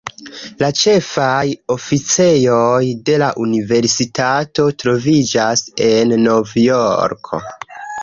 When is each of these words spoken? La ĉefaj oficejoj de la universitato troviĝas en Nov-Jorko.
La 0.61 0.69
ĉefaj 0.83 1.43
oficejoj 1.75 2.81
de 3.11 3.19
la 3.25 3.29
universitato 3.45 4.69
troviĝas 4.85 5.67
en 5.93 6.21
Nov-Jorko. 6.27 7.47